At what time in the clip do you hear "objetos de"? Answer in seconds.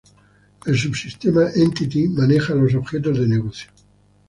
2.73-3.27